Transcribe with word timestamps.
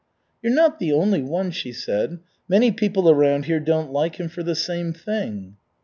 "You're 0.41 0.55
not 0.55 0.79
the 0.79 0.91
only 0.91 1.21
one," 1.21 1.51
she 1.51 1.71
said. 1.71 2.17
"Many 2.49 2.71
people 2.71 3.07
around 3.07 3.45
here 3.45 3.59
don't 3.59 3.93
like 3.93 4.15
him 4.15 4.29
for 4.29 4.41
the 4.41 4.55
same 4.55 4.93
thing." 4.93 5.57